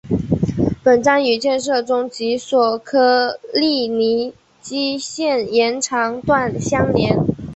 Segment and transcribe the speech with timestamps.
[0.83, 7.19] 本站与建设中的及索科利尼基线延长段相连。